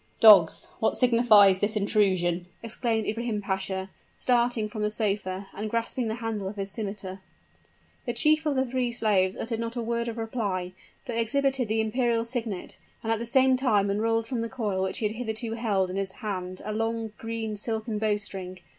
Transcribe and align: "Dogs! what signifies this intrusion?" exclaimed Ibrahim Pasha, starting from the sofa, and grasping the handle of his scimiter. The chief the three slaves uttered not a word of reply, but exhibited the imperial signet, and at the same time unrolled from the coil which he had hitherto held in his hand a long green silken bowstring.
"Dogs! 0.19 0.67
what 0.79 0.97
signifies 0.97 1.59
this 1.59 1.75
intrusion?" 1.75 2.47
exclaimed 2.63 3.05
Ibrahim 3.05 3.39
Pasha, 3.39 3.91
starting 4.15 4.67
from 4.67 4.81
the 4.81 4.89
sofa, 4.89 5.45
and 5.53 5.69
grasping 5.69 6.07
the 6.07 6.15
handle 6.15 6.47
of 6.47 6.55
his 6.55 6.71
scimiter. 6.71 7.19
The 8.07 8.13
chief 8.13 8.43
the 8.43 8.65
three 8.65 8.91
slaves 8.91 9.37
uttered 9.37 9.59
not 9.59 9.75
a 9.75 9.81
word 9.83 10.07
of 10.07 10.17
reply, 10.17 10.71
but 11.05 11.17
exhibited 11.17 11.67
the 11.67 11.81
imperial 11.81 12.23
signet, 12.25 12.77
and 13.03 13.11
at 13.11 13.19
the 13.19 13.27
same 13.27 13.55
time 13.55 13.91
unrolled 13.91 14.27
from 14.27 14.41
the 14.41 14.49
coil 14.49 14.81
which 14.81 14.97
he 14.97 15.05
had 15.07 15.17
hitherto 15.17 15.53
held 15.53 15.91
in 15.91 15.97
his 15.97 16.13
hand 16.13 16.63
a 16.65 16.73
long 16.73 17.13
green 17.19 17.55
silken 17.55 17.99
bowstring. 17.99 18.57